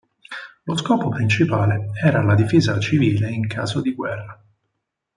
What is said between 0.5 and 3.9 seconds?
Lo scopo principale era la difesa civile in caso